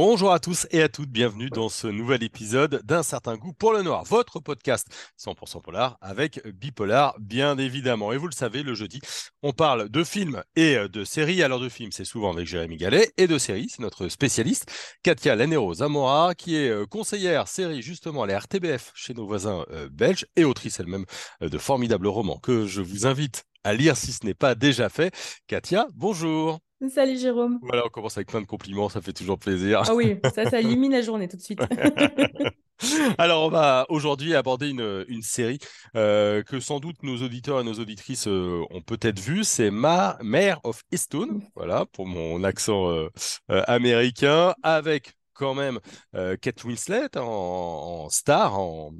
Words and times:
Bonjour 0.00 0.30
à 0.30 0.38
tous 0.38 0.68
et 0.70 0.80
à 0.80 0.88
toutes, 0.88 1.10
bienvenue 1.10 1.50
dans 1.50 1.68
ce 1.68 1.88
nouvel 1.88 2.22
épisode 2.22 2.80
d'un 2.84 3.02
certain 3.02 3.36
goût 3.36 3.52
pour 3.52 3.72
le 3.72 3.82
noir, 3.82 4.04
votre 4.04 4.38
podcast 4.38 4.86
100% 5.18 5.60
polar 5.60 5.98
avec 6.00 6.46
Bipolar 6.46 7.16
bien 7.18 7.58
évidemment. 7.58 8.12
Et 8.12 8.16
vous 8.16 8.28
le 8.28 8.32
savez, 8.32 8.62
le 8.62 8.74
jeudi, 8.74 9.00
on 9.42 9.52
parle 9.52 9.88
de 9.88 10.04
films 10.04 10.44
et 10.54 10.76
de 10.88 11.02
séries. 11.02 11.42
Alors 11.42 11.58
de 11.58 11.68
films, 11.68 11.90
c'est 11.90 12.04
souvent 12.04 12.32
avec 12.32 12.46
Jérémy 12.46 12.76
Gallet 12.76 13.10
et 13.16 13.26
de 13.26 13.38
séries, 13.38 13.70
c'est 13.70 13.82
notre 13.82 14.06
spécialiste 14.06 14.70
Katia 15.02 15.34
Lanero 15.34 15.74
Zamora 15.74 16.36
qui 16.36 16.54
est 16.54 16.68
euh, 16.68 16.86
conseillère 16.86 17.48
série 17.48 17.82
justement 17.82 18.22
à 18.22 18.28
la 18.28 18.38
RTBF 18.38 18.92
chez 18.94 19.14
nos 19.14 19.26
voisins 19.26 19.66
euh, 19.72 19.88
belges 19.90 20.26
et 20.36 20.44
autrice 20.44 20.78
elle-même 20.78 21.06
euh, 21.42 21.48
de 21.48 21.58
formidables 21.58 22.06
romans 22.06 22.38
que 22.38 22.68
je 22.68 22.82
vous 22.82 23.08
invite 23.08 23.46
à 23.64 23.74
lire 23.74 23.96
si 23.96 24.12
ce 24.12 24.24
n'est 24.24 24.34
pas 24.34 24.54
déjà 24.54 24.90
fait. 24.90 25.12
Katia, 25.48 25.88
bonjour. 25.92 26.60
Salut 26.88 27.18
Jérôme. 27.18 27.58
Voilà, 27.62 27.84
on 27.86 27.88
commence 27.88 28.16
avec 28.16 28.28
plein 28.28 28.40
de 28.40 28.46
compliments, 28.46 28.88
ça 28.88 29.00
fait 29.00 29.12
toujours 29.12 29.38
plaisir. 29.38 29.82
Ah 29.86 29.94
oui, 29.94 30.16
ça, 30.34 30.48
ça 30.48 30.60
élimine 30.60 30.92
la 30.92 31.02
journée 31.02 31.26
tout 31.26 31.36
de 31.36 31.42
suite. 31.42 31.60
Alors, 33.18 33.44
on 33.44 33.48
va 33.48 33.86
aujourd'hui 33.88 34.36
aborder 34.36 34.68
une, 34.70 35.04
une 35.08 35.22
série 35.22 35.58
euh, 35.96 36.44
que 36.44 36.60
sans 36.60 36.78
doute 36.78 37.02
nos 37.02 37.16
auditeurs 37.16 37.60
et 37.60 37.64
nos 37.64 37.74
auditrices 37.74 38.28
euh, 38.28 38.62
ont 38.70 38.82
peut-être 38.82 39.18
vu. 39.18 39.42
C'est 39.42 39.72
Ma 39.72 40.16
Mare 40.22 40.60
of 40.62 40.82
Easttown, 40.92 41.42
voilà, 41.56 41.86
pour 41.86 42.06
mon 42.06 42.44
accent 42.44 42.90
euh, 42.90 43.08
américain, 43.48 44.54
avec 44.62 45.14
quand 45.32 45.54
même 45.54 45.78
Kate 46.12 46.64
Winslet 46.64 47.16
en, 47.16 47.22
en 47.22 48.08
star, 48.08 48.58
en, 48.58 48.92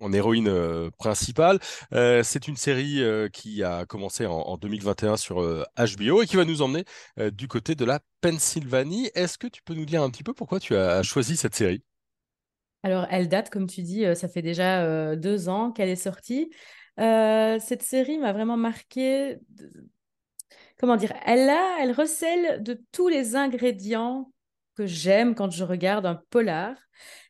en 0.00 0.12
héroïne 0.12 0.48
euh, 0.48 0.90
principale. 0.98 1.58
Euh, 1.92 2.22
c'est 2.22 2.48
une 2.48 2.56
série 2.56 3.02
euh, 3.02 3.28
qui 3.28 3.62
a 3.62 3.86
commencé 3.86 4.26
en, 4.26 4.56
2021 4.56 5.16
sur 5.16 5.36
HBO 5.36 6.22
et 6.22 6.26
qui 6.26 6.36
va 6.36 6.44
nous 6.44 6.62
emmener 6.62 6.84
du 7.32 7.46
côté 7.46 7.74
de 7.74 7.84
la 7.84 8.00
Pennsylvanie. 8.20 9.10
Est-ce 9.14 9.38
que 9.38 9.46
tu 9.46 9.62
peux 9.62 9.74
nous 9.74 9.84
dire 9.84 10.02
un 10.02 10.10
petit 10.10 10.24
peu 10.24 10.34
pourquoi 10.34 10.58
tu 10.58 10.74
as 10.74 11.02
choisi 11.02 11.36
cette 11.36 11.54
série? 11.54 11.82
Alors, 12.82 13.06
elle 13.10 13.28
date, 13.28 13.50
comme 13.50 13.68
tu 13.68 13.82
dis, 13.82 14.04
ça 14.14 14.28
fait 14.28 14.42
déjà 14.42 15.14
deux 15.16 15.48
ans 15.48 15.70
qu'elle 15.70 15.88
est 15.88 15.96
sortie. 15.96 16.50
cette 16.96 17.82
série 17.82 18.18
m'a 18.18 18.32
vraiment 18.32 18.56
marqué. 18.56 19.38
Comment 20.78 20.96
dire? 20.96 21.12
Elle 21.24 21.48
a, 21.48 21.78
elle 21.80 21.92
recèle 21.92 22.62
de 22.62 22.82
tous 22.90 23.08
les 23.08 23.36
ingrédients 23.36 24.32
que 24.78 24.86
j'aime 24.86 25.34
quand 25.34 25.50
je 25.50 25.64
regarde 25.64 26.06
un 26.06 26.20
polar 26.30 26.74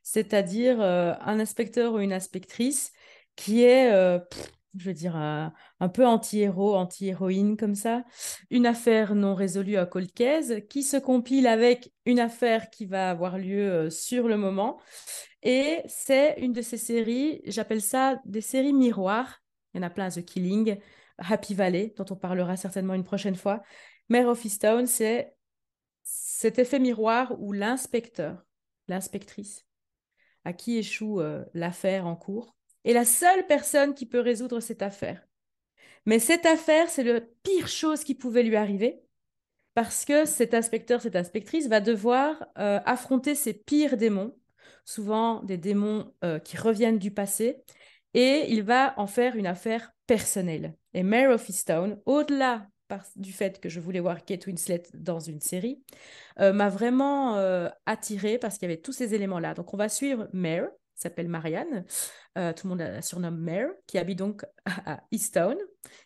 c'est-à-dire 0.09 0.81
euh, 0.81 1.13
un 1.21 1.39
inspecteur 1.39 1.93
ou 1.93 1.99
une 1.99 2.15
inspectrice 2.15 2.93
qui 3.37 3.63
est, 3.63 3.93
euh, 3.93 4.19
je 4.75 4.87
veux 4.87 4.95
dire, 4.95 5.17
un, 5.17 5.53
peu 5.93 6.07
anti-héros, 6.07 6.75
anti-héroïne 6.77 7.59
comme 7.59 7.75
ça, 7.75 8.05
une 8.51 8.65
affaire 8.65 9.15
non 9.15 9.35
résolue 9.35 9.77
à 9.77 9.85
cold 9.85 10.11
qui 10.71 10.83
se 10.83 10.97
compile 10.97 11.47
avec 11.47 11.93
une 12.07 12.21
affaire 12.21 12.71
qui 12.71 12.87
va 12.87 13.11
avoir 13.11 13.37
lieu 13.37 13.71
euh, 13.71 13.91
sur 13.91 14.29
le 14.29 14.39
moment. 14.39 14.81
Et 15.43 15.83
c'est 15.87 16.37
une 16.39 16.55
de 16.55 16.63
ces 16.63 16.79
séries, 16.79 17.43
j'appelle 17.45 17.83
ça 17.83 18.19
des 18.25 18.41
séries 18.41 18.73
miroirs. 18.73 19.43
Il 19.75 19.79
y 19.79 19.85
en 19.85 19.87
a 19.87 19.91
plein, 19.91 20.09
The 20.09 20.25
Killing, 20.25 20.79
Happy 21.19 21.53
Valley, 21.53 21.93
dont 21.99 22.07
on 22.09 22.17
parlera 22.17 22.57
certainement 22.57 22.95
une 22.95 23.05
prochaine 23.05 23.37
fois. 23.37 23.63
Mare 24.09 24.29
of 24.29 24.43
Easttown, 24.43 24.87
c'est 24.87 25.35
cet 26.11 26.59
effet 26.59 26.79
miroir 26.79 27.35
où 27.39 27.53
l'inspecteur, 27.53 28.47
l'inspectrice, 28.87 29.67
à 30.45 30.55
qui 30.55 30.79
échoue 30.79 31.21
euh, 31.21 31.45
l'affaire 31.53 32.07
en 32.07 32.17
cours, 32.17 32.57
est 32.85 32.95
la 32.95 33.05
seule 33.05 33.47
personne 33.47 33.93
qui 33.93 34.07
peut 34.07 34.21
résoudre 34.21 34.61
cette 34.61 34.81
affaire. 34.81 35.27
Mais 36.07 36.19
cette 36.19 36.47
affaire, 36.47 36.89
c'est 36.89 37.03
la 37.03 37.21
pire 37.43 37.69
chose 37.69 38.05
qui 38.05 38.15
pouvait 38.15 38.43
lui 38.43 38.57
arriver, 38.57 39.03
parce 39.75 40.07
que 40.07 40.25
cet 40.25 40.55
inspecteur, 40.55 41.03
cette 41.03 41.17
inspectrice 41.17 41.69
va 41.69 41.81
devoir 41.81 42.47
euh, 42.57 42.81
affronter 42.87 43.35
ses 43.35 43.53
pires 43.53 43.99
démons, 43.99 44.35
souvent 44.87 45.43
des 45.43 45.59
démons 45.59 46.15
euh, 46.25 46.39
qui 46.39 46.57
reviennent 46.57 46.99
du 46.99 47.11
passé, 47.11 47.63
et 48.15 48.47
il 48.49 48.63
va 48.63 48.95
en 48.97 49.07
faire 49.07 49.37
une 49.37 49.47
affaire 49.47 49.93
personnelle. 50.07 50.75
Et 50.95 51.03
Mare 51.03 51.33
of 51.33 51.49
Easttown, 51.49 52.01
au-delà 52.07 52.67
du 53.17 53.33
fait 53.33 53.61
que 53.61 53.69
je 53.69 53.81
voulais 53.81 54.01
voir 54.01 54.25
Kate 54.25 54.47
Winslet 54.47 54.83
dans 54.95 55.21
une 55.21 55.41
série, 55.41 55.83
euh, 56.41 56.53
m'a 56.53 56.69
vraiment 56.69 57.37
euh, 57.37 57.69
attirée 57.87 58.39
parce 58.39 58.59
qu'il 58.59 58.69
y 58.69 58.73
avait 58.73 58.81
tous 58.81 58.93
ces 58.93 59.15
éléments-là. 59.15 59.55
Donc, 59.55 59.75
on 59.75 59.77
va 59.77 59.89
suivre 59.89 60.29
Mare, 60.33 60.69
s'appelle 60.95 61.29
Marianne, 61.29 61.85
euh, 62.37 62.53
tout 62.53 62.67
le 62.67 62.71
monde 62.71 62.81
la 62.81 63.03
surnomme 63.03 63.39
Mare, 63.39 63.71
qui 63.87 63.99
habite 63.99 64.19
donc 64.19 64.45
à 64.65 65.01
Easttown, 65.13 65.57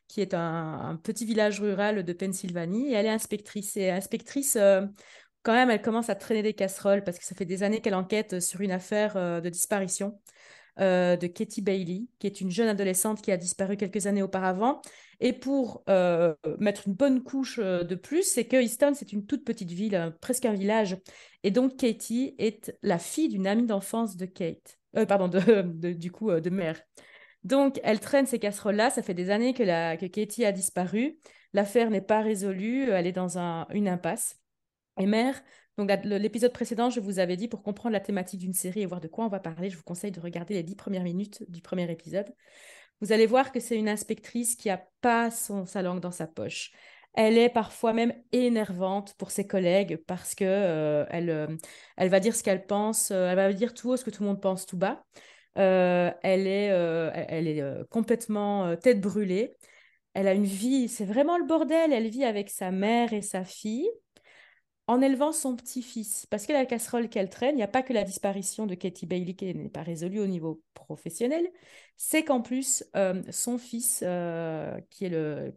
qui 0.08 0.20
est 0.20 0.34
un, 0.34 0.98
petit 1.02 1.24
village 1.24 1.60
rural 1.60 2.04
de 2.04 2.12
Pennsylvanie, 2.12 2.90
et 2.90 2.94
elle 2.94 3.06
est 3.06 3.10
inspectrice. 3.10 3.76
Et 3.76 3.90
inspectrice, 3.90 4.58
quand 5.42 5.52
même, 5.54 5.70
elle 5.70 5.82
commence 5.82 6.10
à 6.10 6.14
traîner 6.14 6.42
des 6.42 6.54
casseroles 6.54 7.04
parce 7.04 7.18
que 7.18 7.24
ça 7.24 7.34
fait 7.34 7.44
des 7.44 7.62
années 7.62 7.80
qu'elle 7.80 7.94
enquête 7.94 8.40
sur 8.40 8.60
une 8.60 8.70
affaire 8.70 9.14
de 9.40 9.48
disparition. 9.48 10.20
De 10.78 11.26
Katie 11.26 11.62
Bailey, 11.62 12.06
qui 12.18 12.26
est 12.26 12.40
une 12.40 12.50
jeune 12.50 12.68
adolescente 12.68 13.22
qui 13.22 13.30
a 13.30 13.36
disparu 13.36 13.76
quelques 13.76 14.06
années 14.06 14.22
auparavant 14.22 14.80
et 15.22 15.32
pour 15.32 15.84
euh, 15.88 16.34
mettre 16.58 16.88
une 16.88 16.94
bonne 16.94 17.22
couche 17.22 17.60
euh, 17.62 17.84
de 17.84 17.94
plus, 17.94 18.24
c'est 18.24 18.44
que 18.44 18.60
Easton, 18.60 18.92
c'est 18.92 19.12
une 19.12 19.24
toute 19.24 19.44
petite 19.44 19.70
ville, 19.70 20.16
presque 20.20 20.46
un 20.46 20.52
village. 20.52 20.96
Et 21.44 21.52
donc, 21.52 21.76
Katie 21.76 22.34
est 22.38 22.76
la 22.82 22.98
fille 22.98 23.28
d'une 23.28 23.46
amie 23.46 23.66
d'enfance 23.66 24.16
de 24.16 24.26
Kate. 24.26 24.80
Euh, 24.96 25.06
pardon, 25.06 25.28
de, 25.28 25.92
du 25.92 26.10
coup, 26.10 26.32
de 26.32 26.50
mère. 26.50 26.82
Donc, 27.44 27.78
elle 27.84 28.00
traîne 28.00 28.26
ces 28.26 28.40
casseroles-là. 28.40 28.90
Ça 28.90 29.00
fait 29.00 29.14
des 29.14 29.30
années 29.30 29.54
que, 29.54 29.62
la, 29.62 29.96
que 29.96 30.06
Katie 30.06 30.44
a 30.44 30.50
disparu. 30.50 31.18
L'affaire 31.52 31.90
n'est 31.90 32.00
pas 32.00 32.20
résolue. 32.20 32.90
Elle 32.90 33.06
est 33.06 33.12
dans 33.12 33.38
un, 33.38 33.68
une 33.70 33.86
impasse. 33.86 34.40
Et 34.98 35.06
mère, 35.06 35.40
donc 35.78 35.90
l'épisode 36.04 36.52
précédent, 36.52 36.90
je 36.90 37.00
vous 37.00 37.18
avais 37.18 37.36
dit, 37.36 37.48
pour 37.48 37.62
comprendre 37.62 37.92
la 37.92 38.00
thématique 38.00 38.40
d'une 38.40 38.52
série 38.52 38.82
et 38.82 38.86
voir 38.86 39.00
de 39.00 39.08
quoi 39.08 39.24
on 39.24 39.28
va 39.28 39.40
parler, 39.40 39.70
je 39.70 39.76
vous 39.76 39.82
conseille 39.82 40.10
de 40.12 40.20
regarder 40.20 40.54
les 40.54 40.62
dix 40.62 40.76
premières 40.76 41.04
minutes 41.04 41.44
du 41.50 41.62
premier 41.62 41.90
épisode 41.90 42.32
vous 43.02 43.12
allez 43.12 43.26
voir 43.26 43.52
que 43.52 43.60
c'est 43.60 43.76
une 43.76 43.88
inspectrice 43.88 44.54
qui 44.54 44.68
n'a 44.68 44.80
pas 45.00 45.30
son, 45.30 45.66
sa 45.66 45.82
langue 45.82 46.00
dans 46.00 46.12
sa 46.12 46.28
poche. 46.28 46.70
Elle 47.14 47.36
est 47.36 47.50
parfois 47.50 47.92
même 47.92 48.14
énervante 48.30 49.14
pour 49.18 49.32
ses 49.32 49.46
collègues 49.46 49.98
parce 50.06 50.34
que 50.34 50.44
euh, 50.46 51.04
elle, 51.10 51.28
euh, 51.28 51.48
elle 51.96 52.08
va 52.08 52.20
dire 52.20 52.34
ce 52.34 52.44
qu'elle 52.44 52.64
pense, 52.64 53.10
euh, 53.10 53.28
elle 53.28 53.36
va 53.36 53.52
dire 53.52 53.74
tout 53.74 53.90
haut 53.90 53.96
ce 53.96 54.04
que 54.04 54.10
tout 54.10 54.22
le 54.22 54.28
monde 54.28 54.40
pense 54.40 54.66
tout 54.66 54.78
bas. 54.78 55.02
elle 55.56 56.46
est, 56.46 56.66
elle 57.28 57.48
est 57.48 57.62
complètement 57.90 58.76
tête 58.76 59.00
brûlée. 59.00 59.56
Elle 60.14 60.28
a 60.28 60.34
une 60.34 60.44
vie, 60.44 60.88
c'est 60.88 61.04
vraiment 61.04 61.38
le 61.38 61.44
bordel. 61.44 61.92
Elle 61.92 62.08
vit 62.08 62.24
avec 62.24 62.50
sa 62.50 62.70
mère 62.70 63.12
et 63.12 63.22
sa 63.22 63.44
fille 63.44 63.90
en 64.86 65.00
élevant 65.00 65.32
son 65.32 65.56
petit-fils. 65.56 66.26
Parce 66.26 66.46
que 66.46 66.52
la 66.52 66.66
casserole 66.66 67.08
qu'elle 67.08 67.30
traîne, 67.30 67.54
il 67.54 67.56
n'y 67.56 67.62
a 67.62 67.68
pas 67.68 67.82
que 67.82 67.92
la 67.92 68.04
disparition 68.04 68.66
de 68.66 68.74
Katie 68.74 69.06
Bailey 69.06 69.34
qui 69.34 69.54
n'est 69.54 69.68
pas 69.68 69.82
résolue 69.82 70.20
au 70.20 70.26
niveau 70.26 70.62
professionnel, 70.74 71.48
c'est 71.96 72.24
qu'en 72.24 72.42
plus, 72.42 72.84
euh, 72.96 73.22
son 73.30 73.58
fils, 73.58 74.02
euh, 74.04 74.78
qui 74.90 75.04
est, 75.06 75.12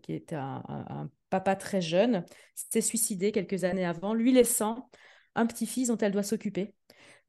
est 0.09 0.33
un, 0.33 1.09
papa 1.29 1.55
très 1.55 1.81
jeune, 1.81 2.23
s'est 2.53 2.81
suicidé 2.81 3.31
quelques 3.31 3.63
années 3.63 3.85
avant, 3.85 4.13
lui 4.13 4.31
laissant 4.31 4.89
un 5.33 5.45
petit-fils 5.47 5.87
dont 5.87 5.97
elle 5.97 6.11
doit 6.11 6.23
s'occuper. 6.23 6.73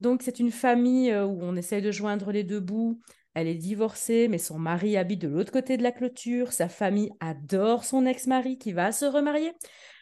Donc 0.00 0.22
c'est 0.22 0.38
une 0.38 0.50
famille 0.50 1.10
euh, 1.10 1.24
où 1.24 1.38
on 1.42 1.56
essaye 1.56 1.82
de 1.82 1.90
joindre 1.90 2.30
les 2.30 2.44
deux 2.44 2.60
bouts. 2.60 3.00
Elle 3.34 3.48
est 3.48 3.54
divorcée, 3.54 4.28
mais 4.28 4.38
son 4.38 4.58
mari 4.58 4.96
habite 4.96 5.20
de 5.22 5.28
l'autre 5.28 5.52
côté 5.52 5.76
de 5.76 5.82
la 5.82 5.92
clôture. 5.92 6.52
Sa 6.52 6.68
famille 6.68 7.10
adore 7.20 7.84
son 7.84 8.06
ex-mari 8.06 8.58
qui 8.58 8.72
va 8.72 8.92
se 8.92 9.04
remarier. 9.06 9.52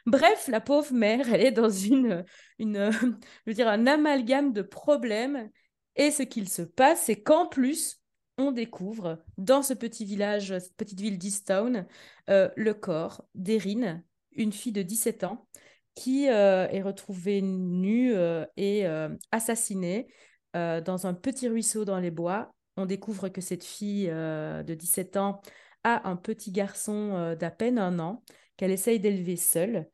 Bref, 0.07 0.49
la 0.49 0.61
pauvre 0.61 0.93
mère, 0.93 1.33
elle 1.33 1.41
est 1.41 1.53
dans 1.53 1.71
une, 1.71 2.25
je 2.59 3.15
veux 3.47 3.67
un 3.67 3.87
amalgame 3.87 4.53
de 4.53 4.63
problèmes. 4.63 5.51
Et 5.97 6.11
ce 6.11 6.23
qu'il 6.23 6.49
se 6.49 6.63
passe, 6.63 7.05
c'est 7.05 7.23
qu'en 7.23 7.47
plus, 7.47 8.01
on 8.37 8.53
découvre 8.53 9.23
dans 9.39 9.63
ce 9.63 9.75
petit 9.75 10.05
village, 10.05 10.59
cette 10.59 10.77
petite 10.77 11.01
ville 11.01 11.19
d'Easttown, 11.19 11.87
euh, 12.29 12.51
le 12.57 12.75
corps 12.75 13.25
d'Erin, 13.35 14.03
une 14.33 14.53
fille 14.53 14.73
de 14.73 14.83
17 14.83 15.25
ans, 15.25 15.47
qui 15.95 16.29
euh, 16.29 16.67
est 16.69 16.83
retrouvée 16.83 17.41
nue 17.43 18.15
euh, 18.15 18.45
et 18.57 18.85
assassinée 19.31 20.09
dans 20.55 21.09
un 21.09 21.15
petit 21.15 21.49
ruisseau 21.49 21.85
dans 21.85 21.99
les 21.99 22.13
bois. 22.13 22.55
On 22.77 22.87
découvre 22.87 23.29
que 23.29 23.41
cette 23.41 23.65
fille 23.65 24.07
de 24.07 24.75
17 24.75 25.17
ans 25.17 25.41
a 25.83 26.09
un 26.09 26.15
petit 26.15 26.53
garçon 26.53 27.35
d'à 27.37 27.51
peine 27.51 27.77
un 27.77 27.99
an 27.99 28.23
qu'elle 28.57 28.71
essaye 28.71 29.01
d'élever 29.01 29.37
seule. 29.37 29.89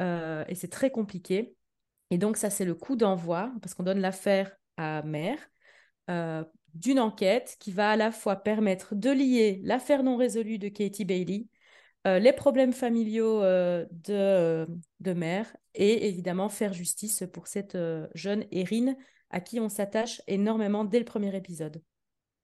Euh, 0.00 0.44
et 0.48 0.54
c'est 0.54 0.68
très 0.68 0.90
compliqué. 0.90 1.56
Et 2.10 2.18
donc, 2.18 2.36
ça, 2.36 2.50
c'est 2.50 2.64
le 2.64 2.74
coup 2.74 2.96
d'envoi, 2.96 3.52
parce 3.62 3.74
qu'on 3.74 3.82
donne 3.82 4.00
l'affaire 4.00 4.56
à 4.76 5.02
mère, 5.02 5.38
euh, 6.10 6.44
d'une 6.74 7.00
enquête 7.00 7.56
qui 7.60 7.72
va 7.72 7.90
à 7.90 7.96
la 7.96 8.10
fois 8.10 8.36
permettre 8.36 8.94
de 8.94 9.10
lier 9.10 9.60
l'affaire 9.62 10.02
non 10.02 10.16
résolue 10.16 10.58
de 10.58 10.68
Katie 10.68 11.04
Bailey, 11.04 11.46
euh, 12.06 12.18
les 12.18 12.32
problèmes 12.32 12.72
familiaux 12.72 13.40
de, 13.40 14.66
de 15.00 15.12
mère, 15.12 15.56
et 15.74 16.08
évidemment 16.08 16.48
faire 16.48 16.72
justice 16.72 17.24
pour 17.32 17.46
cette 17.46 17.78
jeune 18.14 18.44
Erin 18.50 18.94
à 19.30 19.40
qui 19.40 19.58
on 19.60 19.68
s'attache 19.68 20.20
énormément 20.26 20.84
dès 20.84 20.98
le 20.98 21.04
premier 21.04 21.34
épisode. 21.34 21.82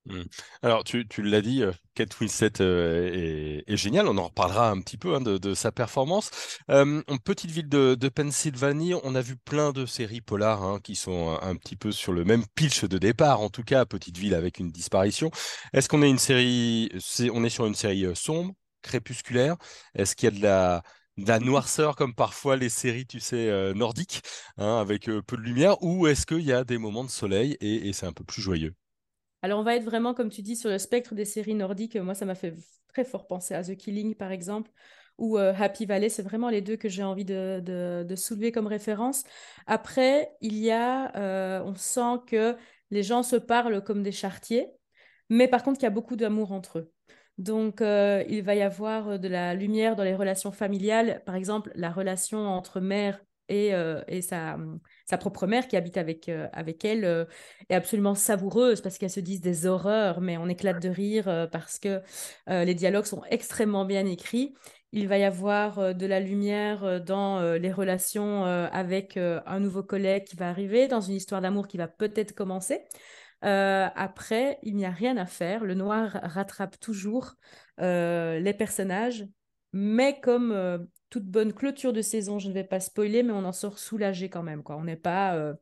Mm. 0.07 0.23
Alors, 0.63 0.85
tu, 0.85 1.07
tu 1.07 1.23
l'as 1.23 1.43
dit, 1.43 1.63
euh, 1.63 1.73
Kate 1.95 2.19
Winslet 2.21 2.61
euh, 2.61 3.11
est, 3.13 3.65
est 3.71 3.77
géniale. 3.77 4.09
On 4.09 4.17
en 4.19 4.25
reparlera 4.25 4.71
un 4.71 4.81
petit 4.81 4.97
peu 4.97 5.15
hein, 5.15 5.21
de, 5.21 5.55
sa 5.55 5.73
performance. 5.73 6.31
Petite 7.25 7.51
ville 7.51 7.69
de, 7.69 8.09
Pennsylvanie, 8.09 8.95
on 9.05 9.15
a 9.15 9.21
vu 9.21 9.37
plein 9.37 9.73
de 9.73 9.87
séries 9.87 10.21
polars 10.21 10.63
hein, 10.63 10.81
qui 10.83 10.97
sont 10.97 11.39
un, 11.43 11.57
petit 11.57 11.77
peu 11.77 11.93
sur 11.93 12.13
le 12.13 12.25
même 12.25 12.45
pitch 12.55 12.85
de 12.85 12.99
départ. 12.99 13.41
En 13.41 13.51
tout 13.51 13.63
cas, 13.63 13.85
petite 13.85 14.17
ville 14.19 14.35
avec 14.35 14.59
une 14.59 14.71
disparition. 14.71 15.31
Est-ce 15.73 15.89
qu'on 15.89 16.03
est 16.03 16.11
une 16.11 16.19
série, 16.19 16.91
on 17.33 17.45
est 17.45 17.51
sur 17.51 17.67
une 17.67 17.75
série 17.75 18.05
euh, 18.07 18.15
sombre, 18.15 18.55
crépusculaire? 18.83 19.57
Est-ce 19.95 20.17
qu'il 20.17 20.33
y 20.33 20.33
a 20.49 20.83
de 20.83 21.27
la, 21.27 21.39
noirceur 21.41 21.97
comme 21.97 22.15
parfois 22.15 22.57
les 22.57 22.71
séries, 22.71 23.07
tu 23.07 23.21
sais, 23.21 23.75
nordiques, 23.75 24.23
hein, 24.57 24.79
avec 24.79 25.05
peu 25.05 25.37
de 25.37 25.43
lumière, 25.43 25.83
ou 25.83 26.07
est-ce 26.07 26.25
qu'il 26.27 26.41
y 26.41 26.53
a 26.53 26.65
des 26.65 26.79
moments 26.79 27.05
de 27.05 27.11
soleil 27.11 27.57
et, 27.61 27.89
et 27.89 27.93
c'est 27.93 28.07
un 28.07 28.13
peu 28.13 28.25
plus 28.25 28.41
joyeux? 28.43 28.75
Alors, 29.43 29.61
on 29.61 29.63
va 29.63 29.77
être 29.77 29.85
vraiment, 29.85 30.15
comme 30.15 30.31
tu 30.31 30.43
dis, 30.43 30.57
sur 30.57 30.71
le 30.71 30.79
spectre 30.79 31.15
des 31.15 31.25
séries 31.25 31.55
nordiques. 31.55 31.97
Moi, 31.97 32.15
ça 32.15 32.27
m'a 32.27 32.35
fait 32.35 32.55
très 32.89 33.05
fort 33.05 33.27
penser 33.27 33.55
à 33.55 33.63
The 33.63 33.77
Killing, 33.77 34.15
par 34.15 34.33
exemple, 34.33 34.71
ou 35.19 35.39
euh, 35.39 35.55
Happy 35.59 35.87
Valley. 35.87 36.09
C'est 36.09 36.23
vraiment 36.23 36.51
les 36.51 36.61
deux 36.61 36.77
que 36.77 36.89
j'ai 36.89 37.03
envie 37.03 37.25
de, 37.25 38.15
soulever 38.17 38.53
comme 38.53 38.67
référence. 38.67 39.25
Après, 39.67 40.31
il 40.41 40.59
y 40.59 40.71
a, 40.71 41.17
euh, 41.17 41.63
on 41.65 41.75
sent 41.75 42.21
que 42.27 42.57
les 42.91 43.03
gens 43.03 43.23
se 43.23 43.37
parlent 43.37 43.83
comme 43.83 44.03
des 44.03 44.13
charretiers, 44.13 44.69
mais 45.29 45.49
par 45.49 45.63
contre, 45.63 45.81
il 45.81 45.85
y 45.85 45.87
a 45.87 45.91
beaucoup 45.91 46.17
d'amour 46.17 46.53
entre 46.53 46.79
eux. 46.81 46.93
Donc, 47.39 47.81
euh, 47.81 48.25
il 48.29 48.43
va 48.43 48.55
y 48.55 48.63
avoir 48.63 49.19
de 49.19 49.29
la 49.29 49.55
lumière 49.55 49.97
dans 49.97 50.05
les 50.05 50.15
relations 50.15 50.53
familiales. 50.53 51.23
Par 51.25 51.37
exemple, 51.37 51.73
la 51.75 51.91
relation 51.91 52.47
entre 52.47 52.81
mère 52.81 53.21
et, 53.51 53.75
euh, 53.75 54.01
sa, 54.23 55.19
propre 55.19 55.47
mère 55.47 55.67
qui 55.67 55.77
habite 55.77 55.97
avec, 55.97 56.29
euh, 56.29 56.49
avec 56.53 56.85
elle 56.85 57.05
euh, 57.05 57.25
est 57.69 57.75
absolument 57.75 58.15
savoureuse 58.15 58.81
parce 58.81 58.97
qu'elles 58.97 59.11
se 59.11 59.21
disent 59.21 59.41
des 59.41 59.67
horreurs, 59.67 60.21
mais 60.21 60.39
on 60.39 60.49
éclate 60.49 60.81
de 60.81 60.89
rire 60.89 61.49
parce 61.51 61.79
que 61.79 62.01
les 62.47 62.75
dialogues 62.75 63.05
sont 63.05 63.23
extrêmement 63.31 63.85
bien 63.85 64.07
écrits. 64.07 64.55
Il 64.93 65.09
va 65.09 65.19
y 65.19 65.25
avoir 65.25 65.95
de 65.95 66.07
la 66.07 66.21
lumière 66.21 67.01
dans 67.01 67.41
les 67.55 67.73
relations 67.73 68.45
avec 68.45 69.17
un 69.17 69.61
nouveau 69.61 69.83
collègue 69.83 70.25
qui 70.25 70.37
va 70.37 70.49
arriver, 70.49 70.89
dans 70.89 71.01
une 71.01 71.15
histoire 71.15 71.41
d'amour 71.41 71.69
qui 71.69 71.77
va 71.77 71.89
peut-être 71.89 72.35
commencer. 72.35 72.81
Après, 73.43 74.59
il 74.63 74.77
n'y 74.77 74.85
a 74.85 74.91
rien 74.91 75.17
à 75.17 75.27
faire. 75.27 75.65
Le 75.65 75.75
noir 75.75 76.19
rattrape 76.23 76.79
toujours 76.81 77.35
les 77.79 78.55
personnages, 78.57 79.27
mais 79.73 80.21
comme 80.21 80.89
toute 81.11 81.27
bonne 81.27 81.53
clôture 81.53 81.93
de 81.93 82.03
saison, 82.03 82.39
je 82.39 82.49
ne 82.49 82.55
vais 82.55 82.65
pas 82.65 82.81
spoiler, 82.81 83.23
mais 83.23 83.33
on 83.33 83.45
en 83.45 83.53
sort 83.53 83.79
soulagé 83.79 84.29
quand 84.31 84.43
même, 84.43 84.63
quoi. 84.63 84.77
On 84.77 84.85
n'est 84.85 84.97
pas, 84.97 85.35
euh, 85.35 85.55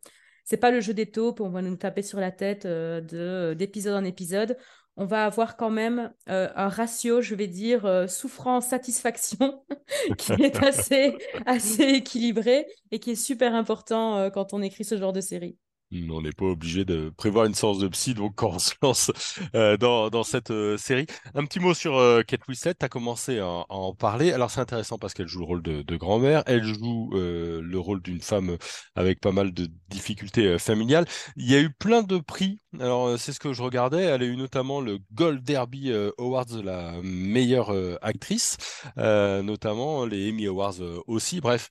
c'est 0.44 0.58
pas 0.58 0.70
le 0.70 0.80
jeu 0.80 0.94
des 0.94 1.10
taupes, 1.10 1.40
on 1.40 1.48
va 1.48 1.62
nous 1.62 1.76
taper 1.76 2.02
sur 2.02 2.20
la 2.20 2.30
tête 2.30 2.66
euh, 2.66 3.00
de, 3.00 3.54
d'épisode 3.54 3.94
en 3.94 4.04
épisode. 4.04 4.56
On 4.96 5.06
va 5.06 5.24
avoir 5.24 5.56
quand 5.56 5.70
même 5.70 6.12
euh, 6.28 6.48
un 6.54 6.68
ratio, 6.68 7.20
je 7.22 7.34
vais 7.34 7.46
dire, 7.46 8.06
souffrance-satisfaction 8.08 9.64
qui 10.18 10.32
est 10.32 10.56
assez, 10.62 11.16
assez 11.46 11.84
équilibré 11.84 12.66
et 12.90 12.98
qui 12.98 13.12
est 13.12 13.14
super 13.14 13.54
important 13.54 14.30
quand 14.30 14.52
on 14.52 14.60
écrit 14.60 14.84
ce 14.84 14.98
genre 14.98 15.12
de 15.12 15.20
série. 15.20 15.56
On 15.90 16.20
n'est 16.20 16.32
pas 16.32 16.44
obligé 16.44 16.84
de 16.84 17.08
prévoir 17.16 17.46
une 17.46 17.54
séance 17.54 17.78
de 17.78 17.88
psy, 17.88 18.12
donc 18.12 18.34
quand 18.34 18.50
on 18.50 18.58
se 18.58 18.74
lance 18.82 19.10
euh, 19.54 19.78
dans, 19.78 20.10
dans 20.10 20.22
cette 20.22 20.50
euh, 20.50 20.76
série. 20.76 21.06
Un 21.34 21.46
petit 21.46 21.60
mot 21.60 21.72
sur 21.72 21.96
euh, 21.96 22.22
Kate 22.22 22.46
Winslet, 22.46 22.74
tu 22.74 22.84
as 22.84 22.90
commencé 22.90 23.38
à, 23.38 23.64
en 23.70 23.94
parler. 23.94 24.32
Alors 24.32 24.50
c'est 24.50 24.60
intéressant 24.60 24.98
parce 24.98 25.14
qu'elle 25.14 25.28
joue 25.28 25.40
le 25.40 25.46
rôle 25.46 25.62
de, 25.62 25.96
grand-mère, 25.96 26.42
elle 26.46 26.62
joue 26.62 27.10
euh, 27.14 27.62
le 27.62 27.78
rôle 27.78 28.02
d'une 28.02 28.20
femme 28.20 28.58
avec 28.96 29.20
pas 29.20 29.32
mal 29.32 29.54
de 29.54 29.68
difficultés 29.88 30.58
familiales. 30.58 31.06
Il 31.36 31.50
y 31.50 31.54
a 31.54 31.60
eu 31.60 31.70
plein 31.70 32.02
de 32.02 32.18
prix, 32.18 32.60
alors 32.78 33.18
c'est 33.18 33.32
ce 33.32 33.40
que 33.40 33.54
je 33.54 33.62
regardais, 33.62 34.02
elle 34.02 34.22
a 34.22 34.26
eu 34.26 34.36
notamment 34.36 34.82
le 34.82 34.98
Gold 35.14 35.42
Derby 35.42 35.90
Awards 36.18 36.46
de 36.46 36.60
la 36.60 37.00
meilleure 37.02 37.72
actrice, 38.02 38.58
notamment 38.96 40.04
les 40.04 40.30
Emmy 40.30 40.46
Awards 40.46 40.80
aussi, 41.06 41.40
bref. 41.40 41.70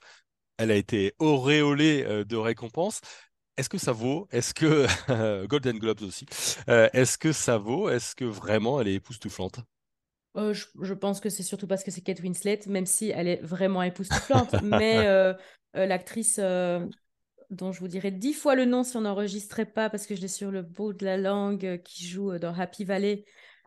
Elle 0.60 0.72
a 0.72 0.76
été 0.76 1.14
auréolée 1.20 2.04
de 2.26 2.36
récompenses. 2.36 3.02
Est-ce 3.58 3.70
que 3.70 3.78
ça 3.78 3.92
vaut? 3.92 4.28
Est-ce 4.32 4.54
que 4.54 5.46
Golden 5.48 5.80
Globes 5.80 6.02
aussi? 6.04 6.26
Euh, 6.70 6.90
est-ce 6.94 7.18
que 7.18 7.32
ça 7.32 7.58
vaut? 7.58 7.90
Est-ce 7.90 8.16
que 8.16 8.26
vraiment 8.26 8.80
elle 8.80 8.88
est 8.88 8.96
époustouflante? 8.96 9.60
Euh, 10.36 10.54
je, 10.54 10.66
je 10.82 10.94
pense 10.94 11.20
que 11.20 11.30
c'est 11.30 11.44
surtout 11.44 11.66
parce 11.66 11.84
que 11.84 11.90
c'est 11.90 12.02
Kate 12.02 12.20
Winslet, 12.20 12.60
même 12.68 12.86
si 12.86 13.10
elle 13.10 13.28
est 13.28 13.42
vraiment 13.42 13.82
époustouflante. 13.82 14.62
Mais 14.62 15.00
euh, 15.08 15.34
l'actrice 15.74 16.40
dont 17.50 17.72
je 17.72 17.80
vous 17.80 17.88
dirai 17.88 18.12
dix 18.12 18.34
fois 18.34 18.56
le 18.56 18.66
nom 18.66 18.84
si 18.84 18.98
on 18.98 19.02
n'enregistrait 19.02 19.66
pas, 19.66 19.90
parce 19.90 20.06
que 20.06 20.16
je 20.16 20.22
l'ai 20.22 20.28
sur 20.28 20.52
le 20.52 20.62
bout 20.62 20.94
de 20.94 21.06
la 21.06 21.18
langue, 21.18 21.82
qui 21.84 22.06
joue 22.06 22.38
dans 22.38 22.54
Happy 22.54 22.84
Valley. 22.84 23.26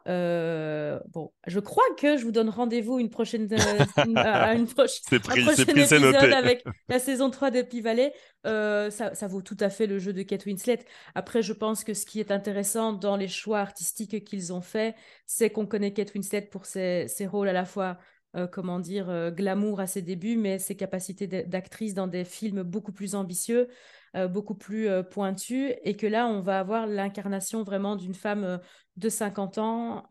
Euh, 0.09 0.99
bon, 1.13 1.33
je 1.47 1.61
crois 1.61 1.85
que 1.99 2.17
je 2.17 2.25
vous 2.25 2.33
donne 2.33 2.49
rendez-vous 2.49 2.99
une 2.99 3.11
prochaine, 3.11 3.49
euh, 3.53 4.05
une- 4.07 4.17
à 4.19 4.55
une 4.55 4.65
proche- 4.67 5.01
un 5.13 5.19
prochain 5.19 5.65
pris, 5.65 5.81
épisode 5.81 6.03
noté. 6.03 6.33
avec 6.33 6.65
la 6.89 6.99
saison 6.99 7.31
3 7.31 7.51
d'Happy 7.51 7.81
Valley. 7.81 8.13
Euh, 8.47 8.91
ça, 8.91 9.15
ça 9.15 9.27
vaut 9.27 9.43
tout 9.43 9.57
à 9.61 9.69
fait 9.71 9.87
le 9.87 9.99
jeu 9.99 10.13
de 10.13 10.23
Kate 10.23 10.47
Winslet. 10.47 10.81
Après, 11.15 11.43
je 11.43 11.53
pense 11.53 11.85
que 11.85 11.95
ce 11.95 12.07
qui 12.07 12.21
est 12.21 12.31
intéressant 12.31 12.93
dans 12.93 13.17
les 13.17 13.29
choix 13.29 13.61
artistiques 13.61 14.25
qu'ils 14.25 14.53
ont 14.53 14.63
faits, 14.63 14.95
c'est 15.27 15.51
qu'on 15.51 15.67
connaît 15.67 15.93
Kate 15.93 16.15
Winslet 16.15 16.43
pour 16.43 16.65
ses, 16.67 17.07
ses 17.09 17.27
rôles 17.27 17.49
à 17.49 17.53
la 17.53 17.65
fois, 17.67 17.99
euh, 18.37 18.47
comment 18.47 18.79
dire, 18.79 19.09
euh, 19.11 19.31
glamour 19.31 19.81
à 19.81 19.87
ses 19.87 20.03
débuts, 20.03 20.37
mais 20.37 20.59
ses 20.59 20.77
capacités 20.77 21.27
d'actrice 21.27 21.95
dans 21.95 22.07
des 22.07 22.25
films 22.25 22.63
beaucoup 22.63 22.93
plus 22.93 23.15
ambitieux, 23.15 23.69
euh, 24.17 24.29
beaucoup 24.29 24.55
plus 24.55 24.89
pointus, 25.11 25.73
et 25.85 25.97
que 25.97 26.07
là, 26.07 26.27
on 26.27 26.41
va 26.41 26.61
avoir 26.61 26.87
l'incarnation 26.87 27.63
vraiment 27.63 27.97
d'une 27.97 28.15
femme 28.15 28.61
de 28.97 29.09
50 29.09 29.59
ans, 29.59 30.07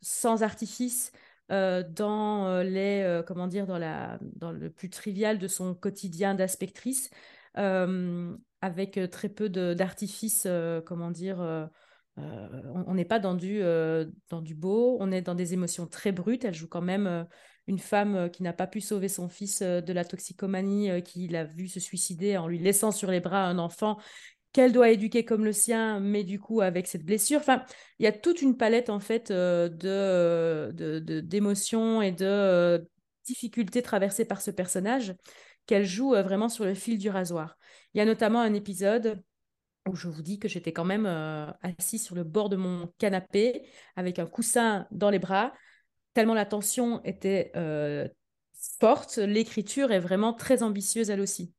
sans 0.00 0.42
artifice. 0.42 1.12
dans 1.48 2.62
les 2.62 3.22
comment 3.26 3.48
dire 3.48 3.66
dans 3.66 3.78
la 3.78 4.18
dans 4.36 4.52
le 4.52 4.70
plus 4.70 4.88
trivial 4.88 5.38
de 5.38 5.48
son 5.48 5.74
quotidien 5.74 6.34
d'aspectrice 6.34 7.10
avec 8.62 9.00
très 9.10 9.28
peu 9.28 9.50
euh, 9.54 10.80
comment 10.82 11.10
dire 11.10 11.68
euh, 12.22 12.62
on 12.86 12.94
n'est 12.94 13.04
pas 13.04 13.18
dans 13.18 13.34
du, 13.34 13.62
euh, 13.62 14.06
dans 14.28 14.40
du 14.40 14.54
beau, 14.54 14.96
on 15.00 15.12
est 15.12 15.22
dans 15.22 15.34
des 15.34 15.54
émotions 15.54 15.86
très 15.86 16.12
brutes. 16.12 16.44
Elle 16.44 16.54
joue 16.54 16.68
quand 16.68 16.82
même 16.82 17.06
euh, 17.06 17.24
une 17.66 17.78
femme 17.78 18.30
qui 18.30 18.42
n'a 18.42 18.52
pas 18.52 18.66
pu 18.66 18.80
sauver 18.80 19.08
son 19.08 19.28
fils 19.28 19.62
de 19.62 19.92
la 19.92 20.04
toxicomanie, 20.04 21.02
qui 21.02 21.28
l'a 21.28 21.44
vu 21.44 21.68
se 21.68 21.80
suicider 21.80 22.36
en 22.36 22.48
lui 22.48 22.58
laissant 22.58 22.90
sur 22.90 23.10
les 23.10 23.20
bras 23.20 23.44
un 23.44 23.58
enfant 23.58 23.98
qu'elle 24.52 24.72
doit 24.72 24.90
éduquer 24.90 25.24
comme 25.24 25.44
le 25.44 25.52
sien, 25.52 26.00
mais 26.00 26.24
du 26.24 26.40
coup 26.40 26.60
avec 26.60 26.88
cette 26.88 27.04
blessure. 27.04 27.38
Enfin, 27.38 27.62
il 28.00 28.04
y 28.04 28.08
a 28.08 28.12
toute 28.12 28.42
une 28.42 28.56
palette 28.56 28.90
en 28.90 28.98
fait 28.98 29.30
de, 29.30 30.72
d'émotions 31.20 32.02
et 32.02 32.10
de 32.10 32.84
difficultés 33.24 33.82
traversées 33.82 34.24
par 34.24 34.40
ce 34.40 34.50
personnage 34.50 35.14
qu'elle 35.66 35.86
joue 35.86 36.10
vraiment 36.10 36.48
sur 36.48 36.64
le 36.64 36.74
fil 36.74 36.98
du 36.98 37.08
rasoir. 37.08 37.56
Il 37.94 37.98
y 37.98 38.00
a 38.00 38.04
notamment 38.04 38.40
un 38.40 38.54
épisode 38.54 39.22
où 39.88 39.96
je 39.96 40.08
vous 40.08 40.22
dis 40.22 40.38
que 40.38 40.48
j'étais 40.48 40.72
quand 40.72 40.84
même 40.84 41.06
euh, 41.06 41.46
assis 41.62 41.98
sur 41.98 42.14
le 42.14 42.24
bord 42.24 42.48
de 42.48 42.56
mon 42.56 42.92
canapé 42.98 43.66
avec 43.96 44.18
un 44.18 44.26
coussin 44.26 44.86
dans 44.90 45.10
les 45.10 45.18
bras, 45.18 45.52
tellement 46.14 46.34
la 46.34 46.46
tension 46.46 47.02
était 47.04 47.50
euh, 47.56 48.06
forte. 48.78 49.16
L'écriture 49.16 49.90
est 49.92 50.00
vraiment 50.00 50.32
très 50.34 50.62
ambitieuse 50.62 51.10
elle 51.10 51.20
aussi. 51.20 51.52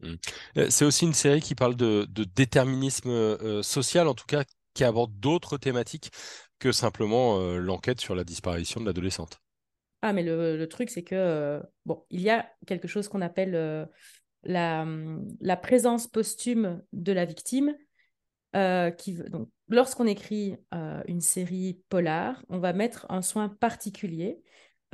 Mm. 0.00 0.14
Euh, 0.58 0.66
C'est 0.70 0.84
aussi 0.84 1.04
une 1.04 1.14
série 1.14 1.40
qui 1.40 1.54
parle 1.54 1.76
de, 1.76 2.06
de 2.08 2.24
déterminisme 2.24 3.10
euh, 3.10 3.62
social, 3.62 4.08
en 4.08 4.14
tout 4.14 4.26
cas 4.26 4.44
qui 4.74 4.84
aborde 4.84 5.18
d'autres 5.18 5.56
thématiques 5.56 6.10
que 6.58 6.70
simplement 6.70 7.38
l'enquête 7.56 8.00
sur 8.00 8.14
la 8.14 8.24
disparition 8.24 8.80
de 8.80 8.86
l'adolescente. 8.86 9.40
Ah, 10.02 10.12
mais 10.12 10.22
le, 10.22 10.56
le 10.56 10.68
truc, 10.68 10.90
c'est 10.90 11.02
que, 11.02 11.62
bon, 11.86 12.04
il 12.10 12.20
y 12.20 12.28
a 12.28 12.46
quelque 12.66 12.86
chose 12.86 13.08
qu'on 13.08 13.22
appelle 13.22 13.88
la, 14.46 14.86
la 15.40 15.56
présence 15.56 16.06
posthume 16.06 16.82
de 16.92 17.12
la 17.12 17.24
victime. 17.24 17.74
euh, 18.54 18.90
qui, 18.90 19.12
donc, 19.12 19.50
lorsqu'on 19.68 20.06
écrit 20.06 20.56
euh, 20.72 21.02
une 21.06 21.20
série 21.20 21.82
polar, 21.90 22.42
on 22.48 22.58
va 22.58 22.72
mettre 22.72 23.04
un 23.10 23.20
soin 23.20 23.50
particulier 23.50 24.40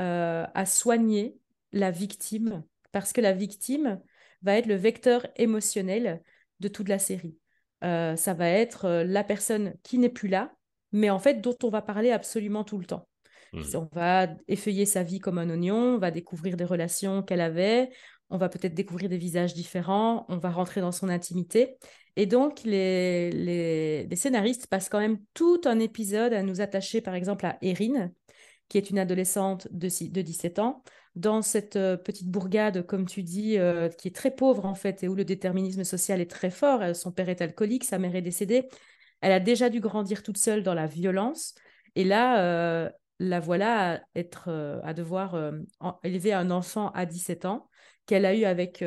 euh, 0.00 0.44
à 0.52 0.66
soigner 0.66 1.36
la 1.70 1.92
victime, 1.92 2.64
parce 2.90 3.12
que 3.12 3.20
la 3.20 3.32
victime 3.32 4.00
va 4.42 4.56
être 4.56 4.66
le 4.66 4.74
vecteur 4.74 5.26
émotionnel 5.36 6.22
de 6.58 6.68
toute 6.68 6.88
la 6.88 6.98
série. 6.98 7.36
Ça 7.82 8.34
va 8.34 8.48
être 8.48 9.02
la 9.06 9.24
personne 9.24 9.74
qui 9.82 9.98
n'est 9.98 10.08
plus 10.08 10.28
là, 10.28 10.52
mais 10.92 11.10
en 11.10 11.18
fait 11.18 11.40
dont 11.40 11.56
on 11.62 11.68
va 11.68 11.82
parler 11.82 12.10
absolument 12.10 12.64
tout 12.64 12.78
le 12.78 12.84
temps. 12.84 13.08
Mm. 13.52 13.62
C'est- 13.62 13.76
On 13.76 13.88
va 13.92 14.28
effeuiller 14.48 14.86
sa 14.86 15.02
vie 15.02 15.20
comme 15.20 15.38
un 15.38 15.50
oignon, 15.50 15.94
on 15.94 15.98
va 15.98 16.10
découvrir 16.10 16.56
des 16.56 16.64
relations 16.64 17.22
qu'elle 17.22 17.40
avait, 17.40 17.90
on 18.32 18.38
va 18.38 18.48
peut-être 18.48 18.74
découvrir 18.74 19.10
des 19.10 19.18
visages 19.18 19.52
différents, 19.52 20.24
on 20.28 20.38
va 20.38 20.50
rentrer 20.50 20.80
dans 20.80 20.90
son 20.90 21.10
intimité. 21.10 21.76
Et 22.16 22.26
donc, 22.26 22.62
les, 22.64 23.30
les, 23.30 24.16
scénaristes 24.16 24.66
passent 24.66 24.88
quand 24.88 25.00
même 25.00 25.18
tout 25.34 25.60
un 25.66 25.78
épisode 25.78 26.32
à 26.32 26.42
nous 26.42 26.62
attacher, 26.62 27.02
par 27.02 27.14
exemple, 27.14 27.44
à 27.44 27.58
Erin, 27.60 28.10
qui 28.68 28.78
est 28.78 28.88
une 28.88 28.98
adolescente 28.98 29.68
de, 29.70 29.88
de 30.08 30.22
17 30.22 30.58
ans, 30.58 30.82
dans 31.14 31.42
cette 31.42 31.76
euh, 31.76 31.98
petite 31.98 32.28
bourgade, 32.28 32.86
comme 32.86 33.06
tu 33.06 33.22
dis, 33.22 33.58
euh, 33.58 33.90
qui 33.90 34.08
est 34.08 34.16
très 34.16 34.34
pauvre 34.34 34.64
en 34.64 34.74
fait, 34.74 35.02
et 35.02 35.08
où 35.08 35.14
le 35.14 35.26
déterminisme 35.26 35.84
social 35.84 36.20
est 36.22 36.30
très 36.30 36.50
fort. 36.50 36.80
Euh, 36.80 36.94
Son 36.94 37.12
père 37.12 37.28
est 37.28 37.42
alcoolique, 37.42 37.84
sa 37.84 37.98
mère 37.98 38.16
est 38.16 38.22
décédée. 38.22 38.66
Elle 39.20 39.32
a 39.32 39.40
déjà 39.40 39.68
dû 39.68 39.80
grandir 39.80 40.22
toute 40.22 40.38
seule 40.38 40.62
dans 40.62 40.74
la 40.74 40.86
violence. 40.86 41.54
Et 41.96 42.04
là, 42.04 42.90
la 43.18 43.40
voilà 43.40 43.92
à, 43.96 44.00
être, 44.16 44.48
à 44.82 44.94
devoir 44.94 45.52
élever 46.02 46.32
un 46.32 46.50
enfant 46.50 46.90
à 46.92 47.06
17 47.06 47.44
ans 47.44 47.68
qu'elle 48.06 48.26
a 48.26 48.34
eu 48.34 48.44
avec 48.44 48.84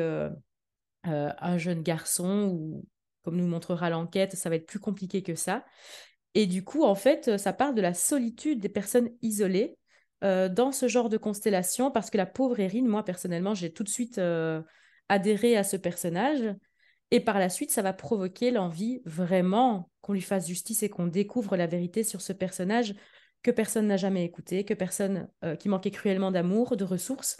un 1.04 1.58
jeune 1.58 1.82
garçon 1.82 2.50
ou, 2.52 2.84
comme 3.22 3.36
nous 3.36 3.46
montrera 3.46 3.90
l'enquête, 3.90 4.36
ça 4.36 4.48
va 4.48 4.56
être 4.56 4.66
plus 4.66 4.80
compliqué 4.80 5.22
que 5.22 5.34
ça. 5.34 5.64
Et 6.34 6.46
du 6.46 6.64
coup, 6.64 6.84
en 6.84 6.94
fait, 6.94 7.38
ça 7.38 7.52
parle 7.52 7.74
de 7.74 7.80
la 7.80 7.94
solitude 7.94 8.60
des 8.60 8.68
personnes 8.68 9.10
isolées 9.22 9.78
dans 10.22 10.72
ce 10.72 10.88
genre 10.88 11.08
de 11.08 11.16
constellation, 11.16 11.90
parce 11.90 12.10
que 12.10 12.16
la 12.16 12.26
pauvre 12.26 12.58
Erin, 12.60 12.86
moi 12.86 13.04
personnellement, 13.04 13.54
j'ai 13.54 13.72
tout 13.72 13.84
de 13.84 13.88
suite 13.88 14.20
adhéré 15.08 15.56
à 15.56 15.64
ce 15.64 15.76
personnage. 15.76 16.54
Et 17.12 17.20
par 17.20 17.38
la 17.38 17.48
suite, 17.48 17.70
ça 17.70 17.82
va 17.82 17.92
provoquer 17.92 18.50
l'envie 18.50 19.00
vraiment 19.04 19.90
qu'on 20.00 20.12
lui 20.12 20.20
fasse 20.20 20.48
justice 20.48 20.82
et 20.82 20.88
qu'on 20.88 21.06
découvre 21.06 21.56
la 21.56 21.68
vérité 21.68 22.02
sur 22.02 22.20
ce 22.20 22.32
personnage 22.32 22.94
que 23.46 23.52
personne 23.52 23.86
n'a 23.86 23.96
jamais 23.96 24.24
écouté, 24.24 24.64
que 24.64 24.74
personne 24.74 25.28
euh, 25.44 25.54
qui 25.54 25.68
manquait 25.68 25.92
cruellement 25.92 26.32
d'amour, 26.32 26.76
de 26.76 26.82
ressources. 26.82 27.36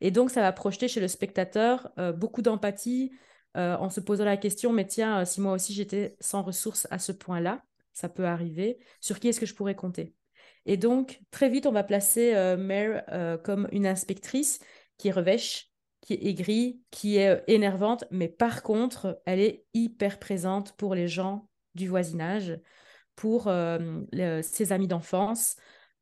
Et 0.00 0.12
donc, 0.12 0.30
ça 0.30 0.40
va 0.40 0.52
projeter 0.52 0.86
chez 0.86 1.00
le 1.00 1.08
spectateur 1.08 1.90
euh, 1.98 2.12
beaucoup 2.12 2.42
d'empathie 2.42 3.10
euh, 3.56 3.76
en 3.76 3.90
se 3.90 3.98
posant 3.98 4.24
la 4.24 4.36
question, 4.36 4.72
mais 4.72 4.86
tiens, 4.86 5.24
si 5.24 5.40
moi 5.40 5.52
aussi 5.52 5.74
j'étais 5.74 6.14
sans 6.20 6.44
ressources 6.44 6.86
à 6.92 7.00
ce 7.00 7.10
point-là, 7.10 7.64
ça 7.92 8.08
peut 8.08 8.26
arriver, 8.26 8.78
sur 9.00 9.18
qui 9.18 9.26
est-ce 9.26 9.40
que 9.40 9.46
je 9.46 9.54
pourrais 9.56 9.74
compter? 9.74 10.14
Et 10.64 10.76
donc, 10.76 11.22
très 11.32 11.48
vite, 11.48 11.66
on 11.66 11.72
va 11.72 11.82
placer 11.82 12.34
Mare 12.56 13.02
comme 13.42 13.66
une 13.72 13.86
inspectrice 13.86 14.60
qui 14.96 15.10
revêche, 15.10 15.72
qui 16.02 16.12
est 16.12 16.24
aigrie, 16.26 16.80
qui 16.92 17.16
est 17.16 17.42
énervante, 17.48 18.04
mais 18.12 18.28
par 18.28 18.62
contre, 18.62 19.20
elle 19.26 19.40
est 19.40 19.64
hyper 19.74 20.20
présente 20.20 20.76
pour 20.76 20.94
les 20.94 21.08
gens 21.08 21.48
du 21.74 21.88
voisinage, 21.88 22.60
pour 23.18 23.48
euh, 23.48 24.04
ses 24.42 24.72
amis 24.72 24.86
d'enfance. 24.86 25.56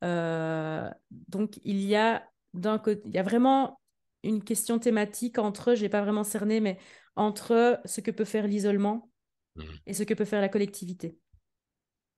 Euh, 0.05 0.87
donc, 1.11 1.59
il 1.65 1.81
y 1.81 1.97
a 1.97 2.23
d'un 2.53 2.79
côté, 2.79 3.01
il 3.07 3.15
y 3.15 3.19
a 3.19 3.23
vraiment 3.23 3.81
une 4.23 4.45
question 4.45 4.79
thématique 4.79 5.39
entre, 5.39 5.75
je 5.75 5.83
n'ai 5.83 5.89
pas 5.89 6.03
vraiment 6.03 6.25
cerné, 6.25 6.61
mais 6.61 6.79
entre 7.15 7.81
ce 7.87 8.03
que 8.03 8.11
peut 8.11 8.27
faire 8.27 8.47
l'isolement 8.47 9.11
mmh. 9.57 9.63
et 9.87 9.95
ce 9.95 10.03
que 10.03 10.13
peut 10.13 10.27
faire 10.27 10.43
la 10.43 10.51
collectivité. 10.51 11.17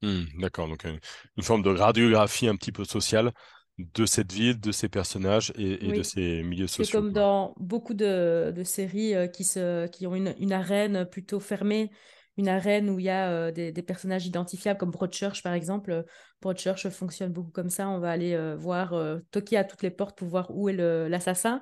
Mmh, 0.02 0.40
d'accord, 0.40 0.67
donc 0.67 0.85
une, 0.85 1.43
forme 1.45 1.62
de 1.62 1.71
radiographie 1.71 2.49
un 2.49 2.57
petit 2.57 2.73
peu 2.73 2.85
sociale 2.85 3.33
de 3.78 4.05
cette 4.05 4.33
ville, 4.33 4.59
de 4.59 4.73
ces 4.73 4.88
personnages 4.88 5.52
et, 5.57 5.76
de 5.76 6.02
ces 6.02 6.43
milieux 6.43 6.67
sociaux. 6.67 6.85
C'est 6.85 6.90
comme 6.90 7.12
dans 7.12 7.55
beaucoup 7.59 7.95
de, 7.95 8.52
séries 8.64 9.14
euh, 9.14 9.28
qui, 9.28 9.45
se, 9.45 9.87
qui 9.87 10.09
ont 10.09 10.17
une, 10.17 10.52
arène 10.52 11.05
plutôt 11.05 11.38
fermée, 11.38 11.93
une 12.38 12.49
arène 12.49 12.88
où 12.88 12.99
il 12.99 13.04
y 13.04 13.11
a 13.11 13.30
euh, 13.30 13.52
des, 13.52 13.73
personnages 13.83 14.26
identifiables, 14.26 14.78
comme 14.78 14.90
Broadchurch 14.90 15.42
par 15.42 15.52
exemple. 15.52 16.04
Broadchurch 16.40 16.88
fonctionne 16.88 17.33
beaucoup 17.33 17.50
comme 17.50 17.68
ça. 17.68 17.88
On 17.88 17.99
va 17.99 18.11
aller 18.11 18.35
euh, 18.35 18.57
voir, 18.57 18.95
toquer 19.30 19.59
à 19.59 19.64
toutes 19.64 19.83
les 19.83 19.90
portes 19.90 20.16
pour 20.16 20.28
voir 20.28 20.50
où 20.50 20.68
est 20.68 20.75
l'assassin. 21.09 21.61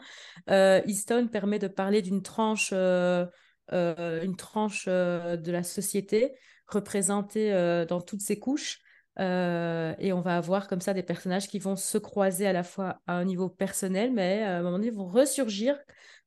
Easton 0.48 1.28
permet 1.28 1.58
de 1.58 1.68
parler 1.68 2.02
d'une 2.02 2.22
tranche, 2.22 2.72
une 2.72 4.36
tranche 4.36 4.86
de 4.86 5.50
la 5.50 5.62
société 5.64 6.32
représentée 6.68 7.50
dans 7.88 8.00
toutes 8.00 8.22
ses 8.22 8.38
couches. 8.38 8.80
Euh, 9.18 9.94
et 9.98 10.12
on 10.12 10.20
va 10.20 10.36
avoir 10.36 10.68
comme 10.68 10.80
ça 10.80 10.92
des 10.92 11.02
personnages 11.02 11.48
qui 11.48 11.58
vont 11.58 11.76
se 11.76 11.96
croiser 11.96 12.46
à 12.46 12.52
la 12.52 12.62
fois 12.62 13.00
à 13.06 13.14
un 13.14 13.24
niveau 13.24 13.48
personnel, 13.48 14.12
mais 14.12 14.42
euh, 14.42 14.56
à 14.56 14.58
un 14.58 14.62
moment 14.62 14.78
donné 14.78 14.90
vont 14.90 15.06
ressurgir 15.06 15.78